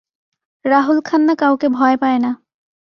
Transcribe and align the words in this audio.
রাহুল 0.65 0.97
খান্না 1.01 1.33
কাউকে 1.35 1.67
ভয় 1.69 1.95
পায় 1.97 2.19
না। 2.19 2.31